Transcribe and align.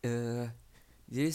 Eh, 0.00 0.48
jadi 1.12 1.28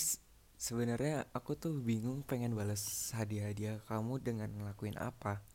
sebenarnya 0.58 1.30
aku 1.38 1.54
tuh 1.54 1.78
bingung 1.78 2.26
pengen 2.26 2.58
balas 2.58 3.14
hadiah-hadiah 3.14 3.86
kamu 3.86 4.18
dengan 4.26 4.50
ngelakuin 4.50 4.98
apa. 4.98 5.46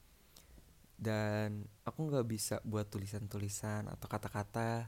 Dan 0.95 1.67
aku 1.83 2.07
nggak 2.07 2.27
bisa 2.31 2.57
buat 2.63 2.87
tulisan-tulisan 2.87 3.91
atau 3.91 4.07
kata-kata 4.07 4.87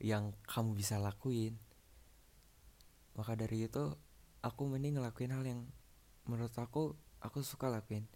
yang 0.00 0.32
kamu 0.48 0.72
bisa 0.80 0.96
lakuin. 0.96 1.60
Maka 3.18 3.36
dari 3.36 3.68
itu, 3.68 3.92
aku 4.40 4.62
mending 4.64 4.96
ngelakuin 4.96 5.34
hal 5.34 5.44
yang 5.44 5.60
menurut 6.24 6.54
aku 6.56 6.96
aku 7.20 7.44
suka 7.44 7.68
lakuin, 7.68 8.06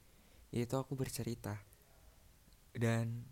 yaitu 0.55 0.79
aku 0.81 0.97
bercerita. 0.97 1.61
Dan 2.73 3.27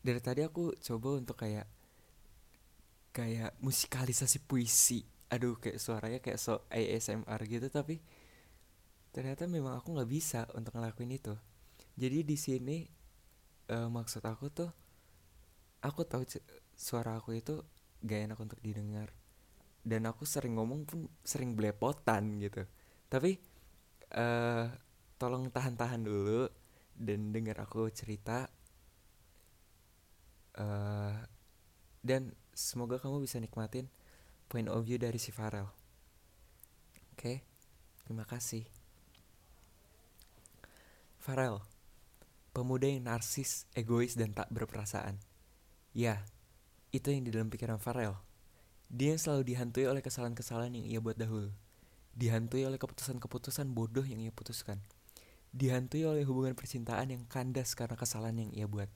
dari 0.00 0.20
tadi 0.22 0.46
aku 0.46 0.72
coba 0.80 1.20
untuk 1.20 1.36
kayak 1.36 1.68
kayak 3.12 3.52
musikalisasi 3.60 4.40
puisi. 4.46 5.15
Aduh, 5.34 5.58
kayak 5.58 5.78
suaranya 5.82 6.18
kayak 6.22 6.38
so 6.38 6.62
ASMR 6.70 7.40
gitu, 7.50 7.66
tapi 7.66 7.98
ternyata 9.14 9.48
memang 9.48 9.74
aku 9.80 9.96
nggak 9.96 10.10
bisa 10.10 10.40
untuk 10.54 10.76
ngelakuin 10.76 11.12
itu. 11.18 11.34
Jadi 11.96 12.18
di 12.26 12.36
sini 12.36 12.78
eh, 13.70 13.88
maksud 13.90 14.22
aku 14.26 14.46
tuh, 14.52 14.70
aku 15.84 16.02
tahu 16.04 16.22
suara 16.76 17.16
aku 17.18 17.36
itu 17.36 17.54
gak 18.04 18.20
enak 18.30 18.38
untuk 18.38 18.58
didengar. 18.60 19.12
Dan 19.82 20.06
aku 20.10 20.24
sering 20.28 20.58
ngomong 20.58 20.84
pun 20.88 21.00
sering 21.24 21.54
belepotan 21.58 22.38
gitu. 22.42 22.64
Tapi 23.08 23.38
eh 24.14 24.66
tolong 25.20 25.48
tahan-tahan 25.52 26.02
dulu 26.04 26.48
dan 26.96 27.32
dengar 27.34 27.58
aku 27.64 27.88
cerita 27.92 28.48
eh 30.56 31.16
dan 32.06 32.22
semoga 32.54 32.96
kamu 33.02 33.26
bisa 33.26 33.36
nikmatin 33.42 33.86
point 34.46 34.70
of 34.70 34.86
view 34.86 34.98
dari 34.98 35.18
si 35.18 35.34
Farel. 35.34 35.66
Oke, 37.16 37.42
terima 38.06 38.22
kasih. 38.28 38.66
Farel, 41.18 41.58
pemuda 42.54 42.86
yang 42.86 43.10
narsis, 43.10 43.66
egois 43.74 44.14
dan 44.14 44.30
tak 44.30 44.46
berperasaan. 44.54 45.18
Ya, 45.90 46.22
itu 46.94 47.10
yang 47.10 47.26
di 47.26 47.34
dalam 47.34 47.50
pikiran 47.50 47.82
Farel. 47.82 48.14
Dia 48.86 49.16
yang 49.16 49.20
selalu 49.20 49.42
dihantui 49.50 49.90
oleh 49.90 49.98
kesalahan-kesalahan 49.98 50.78
yang 50.78 50.86
ia 50.86 51.00
buat 51.02 51.18
dahulu. 51.18 51.50
Dihantui 52.14 52.62
oleh 52.62 52.78
keputusan-keputusan 52.78 53.74
bodoh 53.74 54.06
yang 54.06 54.22
ia 54.22 54.30
putuskan. 54.30 54.78
Dihantui 55.50 56.06
oleh 56.06 56.22
hubungan 56.22 56.54
percintaan 56.54 57.10
yang 57.10 57.26
kandas 57.26 57.74
karena 57.74 57.98
kesalahan 57.98 58.46
yang 58.46 58.50
ia 58.54 58.66
buat. 58.70 58.88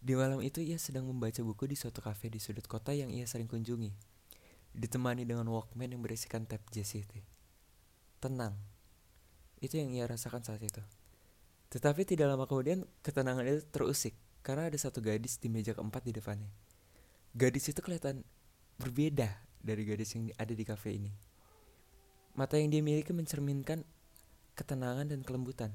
Di 0.00 0.16
malam 0.16 0.40
itu 0.40 0.64
ia 0.64 0.80
sedang 0.80 1.04
membaca 1.04 1.40
buku 1.44 1.68
di 1.68 1.76
suatu 1.76 2.00
kafe 2.00 2.32
di 2.32 2.40
sudut 2.40 2.64
kota 2.64 2.96
yang 2.96 3.12
ia 3.12 3.28
sering 3.28 3.48
kunjungi. 3.48 4.13
Ditemani 4.74 5.22
dengan 5.22 5.46
Walkman 5.48 5.94
yang 5.94 6.02
berisikan 6.02 6.44
tape 6.44 6.66
JCT. 6.74 7.22
Tenang. 8.18 8.58
Itu 9.62 9.78
yang 9.78 9.94
ia 9.94 10.04
rasakan 10.10 10.42
saat 10.42 10.60
itu. 10.60 10.82
Tetapi 11.70 12.02
tidak 12.06 12.34
lama 12.34 12.44
kemudian 12.50 12.82
ketenangan 13.06 13.46
itu 13.46 13.62
terusik 13.70 14.14
karena 14.42 14.68
ada 14.68 14.78
satu 14.78 15.00
gadis 15.00 15.38
di 15.38 15.48
meja 15.48 15.72
keempat 15.72 16.02
di 16.04 16.12
depannya. 16.12 16.50
Gadis 17.34 17.70
itu 17.70 17.80
kelihatan 17.80 18.22
berbeda 18.78 19.30
dari 19.62 19.82
gadis 19.88 20.14
yang 20.14 20.30
ada 20.36 20.52
di 20.52 20.62
kafe 20.66 21.00
ini. 21.00 21.10
Mata 22.34 22.58
yang 22.58 22.70
dia 22.70 22.82
miliki 22.82 23.14
mencerminkan 23.14 23.86
ketenangan 24.58 25.10
dan 25.10 25.22
kelembutan. 25.22 25.70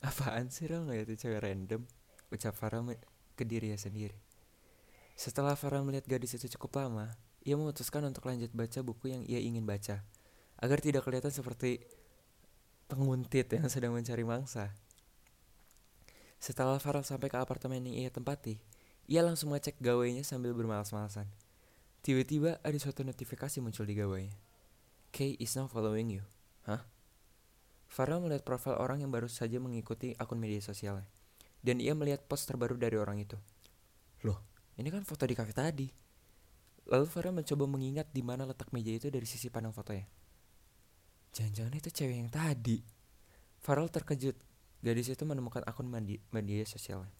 Apaan 0.00 0.48
sih 0.48 0.68
ngeliat 0.68 1.08
itu 1.08 1.26
cewek 1.28 1.40
random? 1.40 1.84
Ucap 2.32 2.56
Farah 2.56 2.80
ke 3.36 3.44
dirinya 3.44 3.76
sendiri. 3.76 4.16
Setelah 5.16 5.56
Farah 5.56 5.84
melihat 5.84 6.08
gadis 6.08 6.34
itu 6.36 6.48
cukup 6.56 6.80
lama, 6.80 7.12
ia 7.42 7.58
memutuskan 7.58 8.06
untuk 8.06 8.26
lanjut 8.26 8.50
baca 8.54 8.80
buku 8.82 9.10
yang 9.10 9.22
ia 9.26 9.42
ingin 9.42 9.66
baca. 9.66 10.02
Agar 10.62 10.78
tidak 10.78 11.02
kelihatan 11.02 11.34
seperti 11.34 11.82
penguntit 12.86 13.50
yang 13.50 13.66
sedang 13.66 13.90
mencari 13.94 14.22
mangsa. 14.22 14.70
Setelah 16.42 16.78
Farah 16.82 17.06
sampai 17.06 17.30
ke 17.30 17.38
apartemen 17.38 17.82
yang 17.86 18.06
ia 18.06 18.10
tempati, 18.10 18.58
ia 19.06 19.22
langsung 19.22 19.54
ngecek 19.54 19.78
gawainya 19.82 20.22
sambil 20.22 20.54
bermalas-malasan. 20.54 21.26
Tiba-tiba 22.02 22.58
ada 22.62 22.78
suatu 22.82 23.06
notifikasi 23.06 23.62
muncul 23.62 23.86
di 23.86 23.94
gawainya. 23.94 24.34
Kay 25.14 25.38
is 25.38 25.54
now 25.54 25.70
following 25.70 26.18
you. 26.18 26.24
Hah? 26.66 26.82
Farah 27.86 28.18
melihat 28.18 28.42
profil 28.42 28.74
orang 28.74 29.04
yang 29.04 29.12
baru 29.12 29.30
saja 29.30 29.60
mengikuti 29.62 30.16
akun 30.18 30.42
media 30.42 30.58
sosialnya. 30.58 31.06
Dan 31.62 31.78
ia 31.78 31.94
melihat 31.94 32.26
post 32.26 32.50
terbaru 32.50 32.74
dari 32.74 32.98
orang 32.98 33.22
itu. 33.22 33.38
Loh, 34.26 34.42
ini 34.74 34.90
kan 34.90 35.06
foto 35.06 35.28
di 35.30 35.38
kafe 35.38 35.54
tadi. 35.54 36.01
Lalu 36.90 37.06
Farah 37.06 37.30
mencoba 37.30 37.64
mengingat 37.70 38.10
di 38.10 38.22
mana 38.26 38.42
letak 38.42 38.74
meja 38.74 38.90
itu 38.90 39.06
dari 39.12 39.26
sisi 39.28 39.46
pandang 39.52 39.70
fotonya. 39.70 40.08
Jangan-jangan 41.32 41.74
itu 41.78 41.88
cewek 41.88 42.16
yang 42.18 42.30
tadi. 42.32 42.82
Farel 43.62 43.88
terkejut. 43.88 44.36
Gadis 44.82 45.14
itu 45.14 45.22
menemukan 45.22 45.62
akun 45.62 45.86
mandi- 45.86 46.18
media 46.34 46.66
sosialnya. 46.66 47.14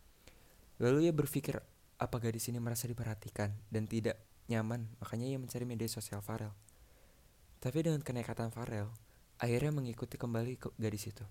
Lalu 0.83 1.07
ia 1.07 1.15
berpikir 1.15 1.63
apa 2.03 2.17
gadis 2.19 2.51
ini 2.51 2.59
merasa 2.59 2.91
diperhatikan 2.91 3.55
dan 3.71 3.87
tidak 3.87 4.19
nyaman, 4.51 4.91
makanya 4.99 5.31
ia 5.31 5.39
mencari 5.39 5.63
media 5.63 5.87
sosial 5.87 6.19
Farel. 6.19 6.51
Tapi 7.63 7.87
dengan 7.87 8.03
kenekatan 8.03 8.51
Farel, 8.51 8.91
akhirnya 9.39 9.71
mengikuti 9.71 10.19
kembali 10.19 10.59
ke 10.59 10.69
gadis 10.75 11.07
itu. 11.07 11.23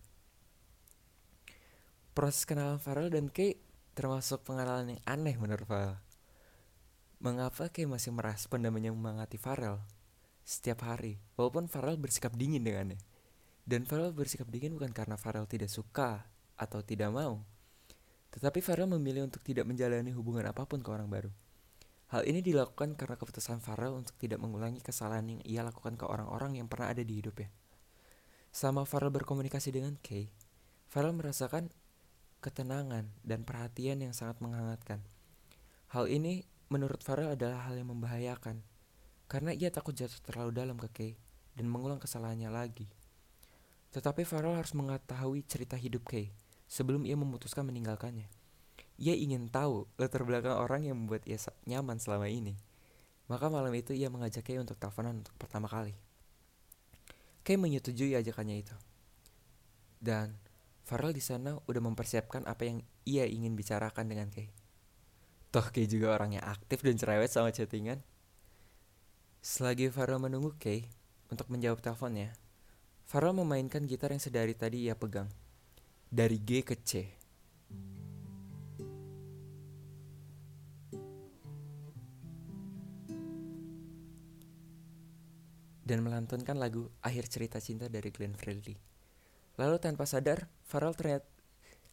Proses 2.16 2.48
kenalan 2.48 2.80
Farel 2.80 3.12
dan 3.12 3.28
Kay 3.28 3.60
termasuk 3.92 4.48
pengenalan 4.48 4.96
yang 4.96 5.04
aneh 5.04 5.36
menurut 5.36 5.68
Farel. 5.68 6.00
Mengapa 7.22 7.70
Kay 7.70 7.86
masih 7.86 8.10
merespon 8.10 8.66
dan 8.66 8.74
menyemangati 8.74 9.38
Farel 9.38 9.78
setiap 10.42 10.90
hari, 10.90 11.22
walaupun 11.38 11.70
Farel 11.70 11.94
bersikap 11.94 12.34
dingin 12.34 12.66
dengannya. 12.66 12.98
Dan 13.62 13.86
Farel 13.86 14.10
bersikap 14.10 14.50
dingin 14.50 14.74
bukan 14.74 14.90
karena 14.90 15.22
Farel 15.22 15.46
tidak 15.46 15.70
suka 15.70 16.26
atau 16.58 16.82
tidak 16.82 17.14
mau, 17.14 17.46
tetapi 18.34 18.66
Farel 18.66 18.90
memilih 18.90 19.30
untuk 19.30 19.46
tidak 19.46 19.70
menjalani 19.70 20.10
hubungan 20.18 20.50
apa 20.50 20.66
pun 20.66 20.82
ke 20.82 20.90
orang 20.90 21.14
baru. 21.14 21.30
Hal 22.10 22.26
ini 22.26 22.42
dilakukan 22.42 22.98
karena 22.98 23.14
keputusan 23.22 23.62
Farel 23.62 24.02
untuk 24.02 24.18
tidak 24.18 24.42
mengulangi 24.42 24.82
kesalahan 24.82 25.30
yang 25.30 25.42
ia 25.46 25.62
lakukan 25.62 26.02
ke 26.02 26.10
orang-orang 26.10 26.58
yang 26.58 26.66
pernah 26.66 26.90
ada 26.90 27.06
di 27.06 27.22
hidupnya. 27.22 27.54
Selama 28.50 28.84
Farel 28.90 29.14
berkomunikasi 29.14 29.70
dengan 29.70 29.94
Kay, 30.02 30.34
Farel 30.90 31.14
merasakan 31.14 31.70
ketenangan 32.42 33.14
dan 33.22 33.46
perhatian 33.46 34.02
yang 34.02 34.18
sangat 34.18 34.42
menghangatkan. 34.42 35.06
Hal 35.94 36.10
ini 36.10 36.50
menurut 36.72 37.04
Farel 37.04 37.36
adalah 37.36 37.68
hal 37.68 37.76
yang 37.76 37.92
membahayakan 37.92 38.64
karena 39.28 39.52
ia 39.52 39.68
takut 39.68 39.92
jatuh 39.92 40.24
terlalu 40.24 40.56
dalam 40.56 40.80
ke 40.80 40.88
Kay 40.88 41.12
dan 41.60 41.68
mengulang 41.68 42.00
kesalahannya 42.00 42.48
lagi. 42.48 42.88
Tetapi 43.92 44.24
Farel 44.24 44.56
harus 44.56 44.72
mengetahui 44.72 45.44
cerita 45.44 45.76
hidup 45.76 46.08
Kay 46.08 46.32
sebelum 46.72 47.04
ia 47.04 47.20
memutuskan 47.20 47.68
meninggalkannya. 47.68 48.32
Ia 48.96 49.16
ingin 49.20 49.52
tahu 49.52 49.84
latar 50.00 50.24
belakang 50.24 50.56
orang 50.56 50.88
yang 50.88 50.96
membuat 50.96 51.28
ia 51.28 51.36
nyaman 51.68 52.00
selama 52.00 52.32
ini. 52.32 52.56
Maka 53.28 53.52
malam 53.52 53.76
itu 53.76 53.92
ia 53.92 54.08
mengajak 54.08 54.48
Kay 54.48 54.56
untuk 54.64 54.80
teleponan 54.80 55.20
untuk 55.28 55.36
pertama 55.36 55.68
kali. 55.68 55.92
Kay 57.44 57.60
menyetujui 57.60 58.16
ajakannya 58.16 58.64
itu. 58.64 58.76
Dan 60.00 60.40
Farel 60.88 61.12
di 61.12 61.24
sana 61.24 61.60
udah 61.68 61.82
mempersiapkan 61.84 62.48
apa 62.48 62.64
yang 62.64 62.80
ia 63.04 63.28
ingin 63.28 63.60
bicarakan 63.60 64.08
dengan 64.08 64.32
Kay. 64.32 64.61
Toh 65.52 65.68
Kay 65.68 65.84
juga 65.84 66.16
orangnya 66.16 66.40
aktif 66.48 66.80
dan 66.80 66.96
cerewet 66.96 67.28
sama 67.28 67.52
chattingan. 67.52 68.00
Selagi 69.44 69.92
Farel 69.92 70.16
menunggu 70.16 70.56
Kay 70.56 70.88
untuk 71.28 71.52
menjawab 71.52 71.84
teleponnya, 71.84 72.32
Farel 73.04 73.36
memainkan 73.36 73.84
gitar 73.84 74.16
yang 74.16 74.24
sedari 74.24 74.56
tadi 74.56 74.88
ia 74.88 74.96
pegang. 74.96 75.28
Dari 76.08 76.40
G 76.40 76.64
ke 76.64 76.80
C. 76.80 77.04
Dan 85.84 86.08
melantunkan 86.08 86.56
lagu 86.56 86.88
Akhir 87.04 87.28
Cerita 87.28 87.60
Cinta 87.60 87.92
dari 87.92 88.08
Glenn 88.16 88.40
Fredly. 88.40 88.80
Lalu 89.60 89.76
tanpa 89.84 90.08
sadar, 90.08 90.48
Farel 90.64 90.96
ternyata 90.96 91.28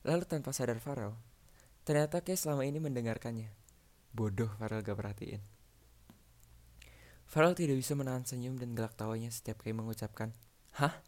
Lalu 0.07 0.23
tanpa 0.31 0.55
sadar 0.55 0.79
Farel, 0.79 1.19
ternyata 1.89 2.21
Kay 2.21 2.37
selama 2.37 2.69
ini 2.69 2.77
mendengarkannya. 2.85 3.49
Bodoh 4.13 4.53
Farel 4.61 4.85
gak 4.85 4.93
perhatiin. 4.93 5.41
Farel 7.25 7.57
tidak 7.57 7.81
bisa 7.81 7.97
menahan 7.97 8.29
senyum 8.29 8.61
dan 8.61 8.77
gelak 8.77 8.93
tawanya 8.93 9.33
setiap 9.33 9.65
Kay 9.65 9.73
mengucapkan, 9.73 10.37
Hah? 10.77 11.01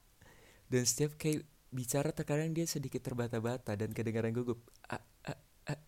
Dan 0.73 0.89
setiap 0.89 1.21
Kay 1.21 1.45
bicara 1.69 2.17
terkadang 2.17 2.57
dia 2.57 2.65
sedikit 2.65 3.05
terbata-bata 3.05 3.77
dan 3.77 3.93
kedengaran 3.93 4.33
gugup. 4.33 4.65
"Ah, 4.89 5.05
ah, 5.29 5.37
ah." 5.69 5.81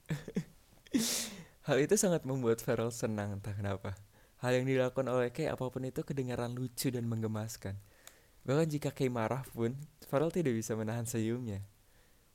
Hal 1.73 1.81
itu 1.81 1.97
sangat 1.97 2.29
membuat 2.29 2.61
Farel 2.61 2.93
senang 2.93 3.41
entah 3.41 3.57
kenapa. 3.57 3.97
Hal 4.45 4.61
yang 4.61 4.69
dilakukan 4.69 5.09
oleh 5.09 5.33
Kay 5.33 5.49
apa 5.49 5.73
pun 5.73 5.89
itu 5.89 6.05
kedengaran 6.05 6.53
lucu 6.53 6.93
dan 6.93 7.09
menggemaskan. 7.09 7.81
Bahkan 8.45 8.69
jika 8.69 8.93
Kay 8.93 9.09
marah 9.09 9.41
pun, 9.57 9.73
Farel 10.05 10.29
tidak 10.29 10.53
bisa 10.53 10.77
menahan 10.77 11.09
senyumnya. 11.09 11.65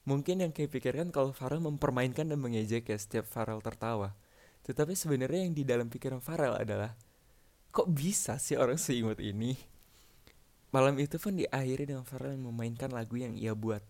Mungkin 0.07 0.39
yang 0.39 0.55
Kay 0.55 0.71
pikirkan 0.71 1.11
kalau 1.11 1.35
Farel 1.35 1.59
mempermainkan 1.59 2.31
dan 2.31 2.39
mengejek 2.39 2.87
ya 2.87 2.95
setiap 2.95 3.27
Farel 3.27 3.59
tertawa. 3.59 4.15
Tetapi 4.63 4.95
sebenarnya 4.95 5.43
yang 5.43 5.51
di 5.51 5.67
dalam 5.67 5.91
pikiran 5.91 6.23
Farel 6.23 6.55
adalah, 6.55 6.95
kok 7.75 7.91
bisa 7.91 8.39
sih 8.39 8.55
orang 8.55 8.79
seimut 8.79 9.19
ini? 9.19 9.59
Malam 10.71 10.95
itu 11.03 11.19
pun 11.19 11.35
diakhiri 11.35 11.91
dengan 11.91 12.07
Farel 12.07 12.39
yang 12.39 12.47
memainkan 12.47 12.87
lagu 12.87 13.19
yang 13.19 13.35
ia 13.35 13.51
buat. 13.51 13.83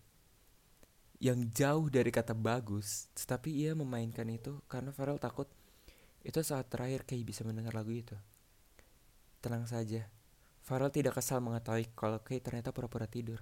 Yang 1.22 1.54
jauh 1.54 1.86
dari 1.90 2.10
kata 2.10 2.34
bagus 2.34 3.10
tetapi 3.18 3.50
ia 3.54 3.78
memainkan 3.78 4.25
itu 4.30 4.62
karena 4.66 4.90
Farel 4.94 5.22
takut 5.22 5.50
itu 6.25 6.42
saat 6.42 6.69
terakhir 6.69 7.06
Kay 7.06 7.25
bisa 7.25 7.46
mendengar 7.46 7.74
lagu 7.78 7.94
itu. 7.94 8.14
Tenang 9.42 9.66
saja 9.66 10.06
Farel 10.62 10.94
tidak 10.94 11.18
kesal 11.18 11.42
mengetahui 11.42 11.90
kalau 11.98 12.22
Kay 12.22 12.38
ternyata 12.38 12.69
pura-pura 12.69 13.10
tidur 13.10 13.42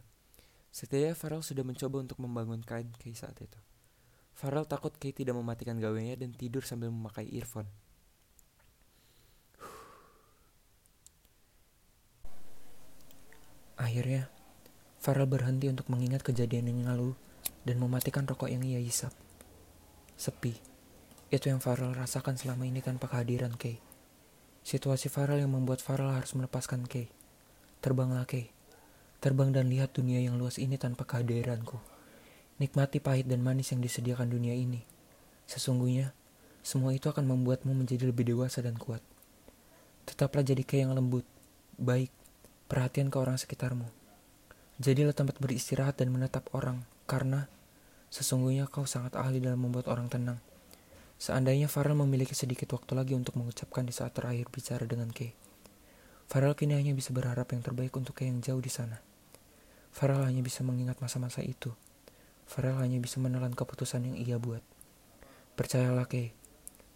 setidaknya 0.75 1.15
Farel 1.15 1.39
sudah 1.39 1.63
mencoba 1.63 2.03
untuk 2.03 2.19
membangunkan 2.19 2.91
Kay 2.99 3.15
saat 3.15 3.39
itu 3.39 3.59
Farel 4.35 4.67
takut 4.67 4.91
Kay 4.99 5.15
tidak 5.15 5.39
mematikan 5.39 5.79
gawainya 5.79 6.19
dan 6.19 6.35
tidur 6.35 6.67
sambil 6.67 6.91
memakai 6.91 7.31
earphone 7.31 7.71
Akhirnya, 13.75 14.31
Farel 15.03 15.27
berhenti 15.27 15.67
untuk 15.67 15.91
mengingat 15.91 16.23
kejadian 16.23 16.71
yang 16.71 16.87
lalu 16.87 17.11
dan 17.67 17.75
mematikan 17.75 18.23
rokok 18.23 18.47
yang 18.47 18.63
ia 18.63 18.79
hisap. 18.79 19.11
Sepi. 20.15 20.55
Itu 21.27 21.51
yang 21.51 21.59
Farel 21.59 21.91
rasakan 21.91 22.39
selama 22.39 22.63
ini 22.63 22.79
tanpa 22.79 23.11
kehadiran 23.11 23.51
Kay. 23.59 23.83
Situasi 24.63 25.11
Farel 25.11 25.43
yang 25.43 25.51
membuat 25.51 25.83
Farel 25.83 26.15
harus 26.15 26.31
melepaskan 26.33 26.87
Kay. 26.87 27.11
Terbanglah 27.83 28.23
Kay. 28.23 28.49
Terbang 29.25 29.49
dan 29.49 29.73
lihat 29.73 29.89
dunia 29.97 30.21
yang 30.21 30.37
luas 30.37 30.61
ini 30.61 30.77
tanpa 30.77 31.01
kehadiranku. 31.01 31.81
Nikmati 32.61 33.01
pahit 33.01 33.25
dan 33.25 33.41
manis 33.41 33.73
yang 33.73 33.81
disediakan 33.81 34.29
dunia 34.29 34.53
ini. 34.53 34.85
Sesungguhnya, 35.49 36.13
semua 36.61 36.93
itu 36.93 37.09
akan 37.09 37.33
membuatmu 37.33 37.73
menjadi 37.73 38.05
lebih 38.05 38.21
dewasa 38.21 38.61
dan 38.61 38.77
kuat. 38.77 39.01
Tetaplah 40.05 40.45
jadi 40.45 40.61
Kay 40.61 40.85
yang 40.85 40.93
lembut, 40.93 41.25
baik, 41.81 42.13
perhatian 42.69 43.09
ke 43.09 43.17
orang 43.17 43.41
sekitarmu. 43.41 43.89
Jadilah 44.77 45.17
tempat 45.17 45.41
beristirahat 45.41 45.97
dan 45.97 46.13
menetap 46.13 46.45
orang, 46.53 46.85
karena 47.09 47.49
sesungguhnya 48.13 48.69
kau 48.69 48.85
sangat 48.85 49.17
ahli 49.17 49.41
dalam 49.41 49.57
membuat 49.57 49.89
orang 49.89 50.05
tenang. 50.05 50.37
Seandainya 51.17 51.65
Farel 51.65 51.97
memiliki 51.97 52.37
sedikit 52.37 52.77
waktu 52.77 52.93
lagi 52.93 53.17
untuk 53.17 53.41
mengucapkan 53.41 53.89
di 53.89 53.93
saat 53.97 54.13
terakhir 54.13 54.53
bicara 54.53 54.85
dengan 54.85 55.09
Kay. 55.09 55.33
Farel 56.29 56.53
kini 56.53 56.77
hanya 56.77 56.93
bisa 56.93 57.09
berharap 57.09 57.49
yang 57.57 57.65
terbaik 57.65 57.97
untuk 57.97 58.21
Kay 58.21 58.29
yang 58.29 58.37
jauh 58.45 58.61
di 58.61 58.69
sana. 58.69 59.14
Farel 59.95 60.27
hanya 60.27 60.43
bisa 60.43 60.59
mengingat 60.67 60.99
masa-masa 60.99 61.39
itu. 61.39 61.71
Farel 62.43 62.75
hanya 62.83 62.99
bisa 62.99 63.23
menelan 63.23 63.55
keputusan 63.55 64.11
yang 64.11 64.19
ia 64.19 64.35
buat. 64.35 64.59
Percayalah 65.55 66.11
Kay, 66.11 66.35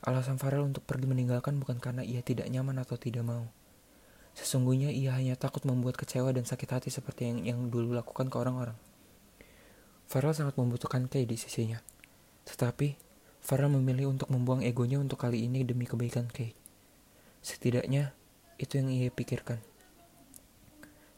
alasan 0.04 0.36
Farel 0.36 0.68
untuk 0.68 0.84
pergi 0.84 1.08
meninggalkan 1.08 1.56
bukan 1.64 1.80
karena 1.80 2.04
ia 2.04 2.20
tidak 2.20 2.52
nyaman 2.52 2.84
atau 2.84 3.00
tidak 3.00 3.24
mau 3.24 3.48
Sesungguhnya 4.40 4.88
ia 4.88 5.12
hanya 5.20 5.36
takut 5.36 5.68
membuat 5.68 6.00
kecewa 6.00 6.32
dan 6.32 6.48
sakit 6.48 6.70
hati 6.72 6.88
seperti 6.88 7.28
yang 7.28 7.38
yang 7.44 7.60
dulu 7.68 7.92
lakukan 7.92 8.32
ke 8.32 8.38
orang-orang. 8.40 8.78
Farel 10.08 10.32
sangat 10.32 10.56
membutuhkan 10.56 11.12
Kay 11.12 11.28
di 11.28 11.36
sisinya. 11.36 11.84
Tetapi, 12.48 12.96
Farel 13.44 13.68
memilih 13.68 14.10
untuk 14.10 14.32
membuang 14.32 14.64
egonya 14.64 14.96
untuk 14.96 15.20
kali 15.20 15.44
ini 15.44 15.68
demi 15.68 15.84
kebaikan 15.84 16.32
Kay. 16.32 16.56
Setidaknya, 17.44 18.16
itu 18.56 18.80
yang 18.80 18.88
ia 18.90 19.12
pikirkan. 19.12 19.60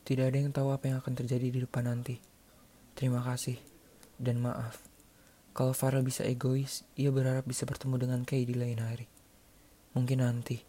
Tidak 0.01 0.25
ada 0.25 0.37
yang 0.37 0.49
tahu 0.49 0.73
apa 0.73 0.89
yang 0.89 0.97
akan 0.99 1.13
terjadi 1.13 1.47
di 1.53 1.59
depan 1.61 1.85
nanti. 1.85 2.17
Terima 2.97 3.21
kasih, 3.21 3.57
dan 4.17 4.41
maaf. 4.41 4.81
Kalau 5.51 5.75
Farel 5.75 6.01
bisa 6.01 6.23
egois, 6.23 6.87
ia 6.95 7.11
berharap 7.11 7.43
bisa 7.43 7.67
bertemu 7.67 7.95
dengan 7.99 8.21
Kay 8.23 8.47
di 8.47 8.55
lain 8.55 8.79
hari. 8.79 9.05
Mungkin 9.91 10.23
nanti. 10.23 10.63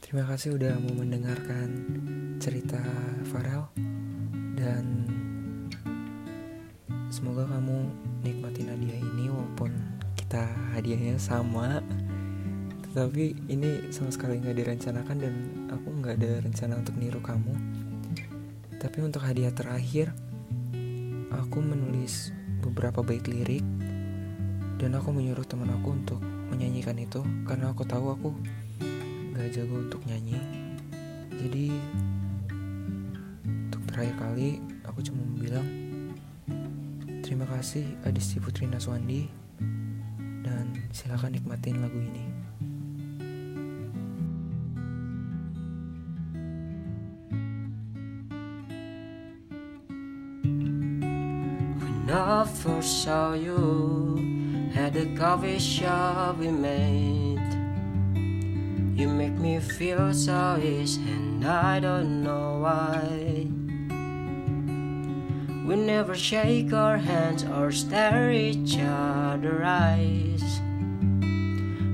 Terima 0.00 0.26
kasih 0.26 0.58
udah 0.58 0.74
mau 0.80 1.06
mendengarkan 1.06 1.68
cerita 2.42 2.82
Farel 3.30 3.68
dan 4.58 5.06
semoga 7.14 7.46
kamu 7.46 7.86
nikmatin 8.26 8.74
hadiah 8.74 8.98
ini 8.98 9.30
walaupun 9.30 9.70
kita 10.18 10.50
hadiahnya 10.74 11.14
sama 11.14 11.78
tetapi 12.90 13.46
ini 13.46 13.94
sama 13.94 14.10
sekali 14.10 14.42
nggak 14.42 14.56
direncanakan 14.66 15.16
dan 15.22 15.34
aku 15.70 15.88
nggak 16.02 16.14
ada 16.18 16.30
rencana 16.42 16.74
untuk 16.82 16.98
niru 16.98 17.22
kamu. 17.22 17.54
Tapi 18.82 18.98
untuk 19.06 19.22
hadiah 19.22 19.54
terakhir 19.54 20.10
aku 21.30 21.62
menulis 21.62 22.34
beberapa 22.58 23.06
bait 23.06 23.22
lirik 23.30 23.62
dan 24.82 24.98
aku 24.98 25.14
menyuruh 25.14 25.46
teman 25.46 25.70
aku 25.70 25.94
untuk 25.94 26.20
menyanyikan 26.50 26.98
itu 26.98 27.22
karena 27.46 27.70
aku 27.70 27.86
tahu 27.86 28.10
aku 28.10 28.28
gak 29.38 29.54
jago 29.54 29.86
untuk 29.86 30.02
nyanyi. 30.10 30.40
Jadi 31.38 31.70
untuk 33.70 33.82
terakhir 33.86 34.16
kali 34.18 34.58
aku 34.82 34.98
cuma 35.06 35.22
bilang 35.38 35.68
terima 37.22 37.46
kasih 37.46 37.86
Adisti 38.02 38.42
Putri 38.42 38.66
Naswandi 38.66 39.30
dan 40.42 40.74
silakan 40.90 41.38
nikmatin 41.38 41.78
lagu 41.78 42.00
ini 42.00 42.29
When 52.10 52.18
I 52.18 52.44
first 52.44 53.04
saw 53.04 53.34
you 53.34 54.72
at 54.74 54.94
the 54.94 55.14
coffee 55.14 55.60
shop 55.60 56.38
we 56.38 56.50
made. 56.50 57.38
You 58.98 59.06
make 59.06 59.34
me 59.38 59.60
feel 59.60 60.12
so 60.12 60.58
easy 60.60 61.02
and 61.02 61.46
I 61.46 61.78
don't 61.78 62.24
know 62.24 62.58
why. 62.62 63.46
We 65.64 65.76
never 65.76 66.16
shake 66.16 66.72
our 66.72 66.98
hands 66.98 67.44
or 67.44 67.70
stare 67.70 68.32
each 68.32 68.76
other 68.80 69.62
eyes 69.62 70.60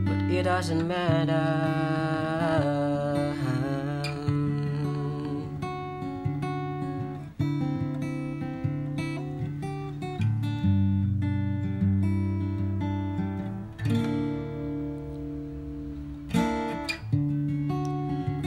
But 0.07 0.33
it 0.33 0.45
doesn't 0.45 0.89
matter 0.89 2.06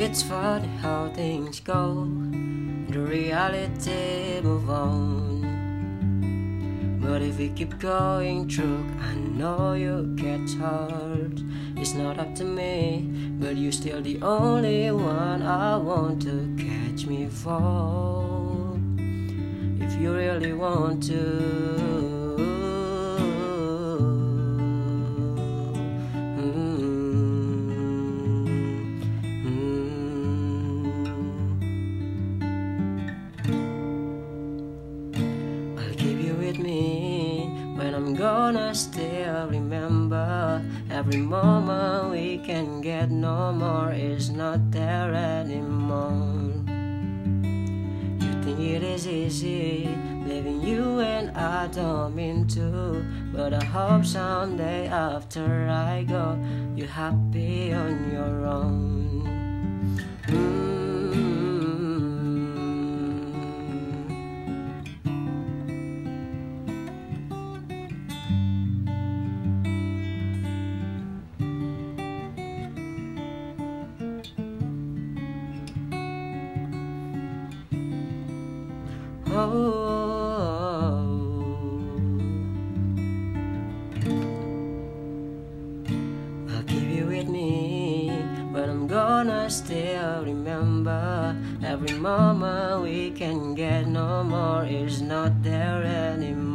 It's 0.02 0.24
funny 0.24 0.70
how 0.82 1.10
things 1.10 1.60
go. 1.60 2.08
The 2.88 3.00
reality 3.02 4.40
move 4.42 4.70
on. 4.70 5.42
But 7.02 7.22
if 7.22 7.38
you 7.38 7.50
keep 7.50 7.78
going 7.80 8.48
through, 8.48 8.86
I 9.02 9.16
know 9.16 9.74
you 9.74 10.16
get 10.16 10.50
hurt. 10.52 11.42
It's 11.76 11.94
not 11.96 12.18
up 12.18 12.34
to 12.36 12.46
me, 12.46 13.10
but 13.42 13.58
you're 13.58 13.74
still 13.74 14.02
the 14.02 14.22
only 14.22 14.90
one 14.90 15.44
I 15.44 15.76
want 15.76 16.22
to 16.22 16.56
catch 16.58 17.06
me 17.06 17.28
fall. 17.28 18.80
If 19.82 20.00
you 20.00 20.14
really 20.14 20.54
want 20.54 21.04
to. 21.08 21.89
Gonna 38.14 38.74
still 38.74 39.48
remember 39.48 40.64
every 40.90 41.18
moment 41.18 42.12
we 42.12 42.38
can 42.40 42.82
get 42.82 43.12
no 43.12 43.52
more 43.52 43.92
is 43.92 44.30
not 44.30 44.72
there 44.72 45.14
anymore. 45.14 46.54
You 48.20 48.44
think 48.44 48.60
it 48.60 48.84
is 48.84 49.08
easy 49.08 49.90
leaving 50.30 50.62
you 50.62 51.00
and 51.00 51.32
I 51.32 51.68
don't 51.68 52.16
mean 52.16 52.48
to, 52.50 53.04
but 53.34 53.54
I 53.54 53.64
hope 53.64 54.06
someday 54.06 54.88
after 54.88 55.68
I 55.68 56.04
go, 56.04 56.38
you're 56.76 56.88
happy 56.88 57.74
on 57.74 58.09
your 58.09 58.09
Oh, 79.32 79.46
I'll 86.50 86.64
keep 86.64 86.90
you 86.90 87.06
with 87.06 87.28
me 87.28 87.80
but 88.52 88.68
I'm 88.68 88.88
gonna 88.88 89.50
still 89.50 90.26
remember 90.26 91.38
every 91.64 92.00
moment 92.00 92.82
we 92.82 93.12
can 93.12 93.54
get 93.54 93.88
no 93.88 94.24
more 94.24 94.66
is 94.66 95.02
not 95.02 95.44
there 95.44 95.84
anymore. 95.84 96.49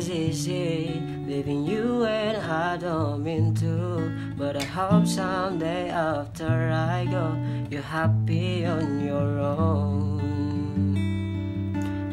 Is 0.00 0.08
easy 0.08 1.02
leaving 1.26 1.62
you 1.62 2.06
and 2.06 2.38
I 2.38 2.78
don't 2.78 3.22
mean 3.22 3.54
to, 3.56 4.34
but 4.34 4.56
I 4.56 4.64
hope 4.64 5.06
someday 5.06 5.90
after 5.90 6.72
I 6.72 7.04
go, 7.04 7.36
you're 7.70 7.82
happy 7.82 8.64
on 8.64 9.04
your 9.04 9.38
own. 9.38 10.22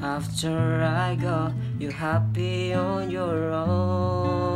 After 0.04 0.84
I 0.84 1.16
go, 1.16 1.54
you're 1.80 1.94
happy 1.94 2.74
on 2.74 3.10
your 3.10 3.54
own. 3.54 4.47